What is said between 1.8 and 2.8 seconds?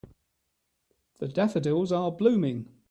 are blooming.